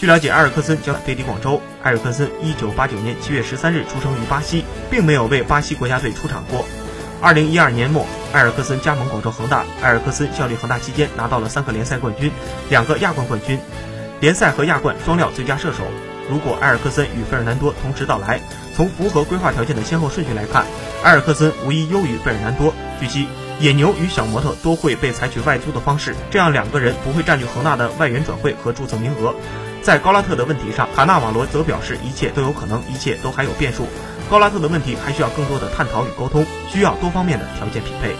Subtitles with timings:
[0.00, 1.60] 据了解，埃尔克森将飞抵广州。
[1.82, 6.64] 埃尔克森一九八九年七月十三日出生于巴西，并没有为巴西国家队出场过。
[7.20, 9.62] 二零一二年末，埃尔克森加盟广州恒大。
[9.82, 12.32] 埃尔克森效力恒大期间，拿到了三个联赛冠军，
[12.70, 13.60] 两个亚冠冠军，
[14.20, 15.84] 联赛和亚冠双料最佳射手。
[16.30, 18.40] 如果埃尔克森与费尔南多同时到来，
[18.74, 20.64] 从符合规划条件的先后顺序来看，
[21.04, 22.72] 埃尔克森无疑优于费尔南多。
[22.98, 23.28] 据悉，
[23.58, 29.34] 野牛与小模特都会被采取外租的方式，这样两个人不会占据恒大的外援转会和注册名额。
[29.90, 33.88] 在高拉特的问题上，卡纳瓦罗则表示一切都有可能，一切都还有变数。
[34.30, 38.14] 高拉特的问题还需要更多的探讨与沟通，需要多方面的条件匹配。